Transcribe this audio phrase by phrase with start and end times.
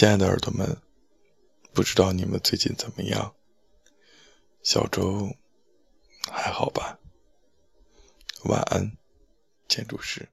[0.00, 0.80] 亲爱的耳朵们
[1.74, 3.34] 不知道你们最近怎么样？
[4.62, 5.28] 小周
[6.32, 6.98] 还好吧？
[8.44, 8.96] 晚安
[9.68, 10.26] 建筑师。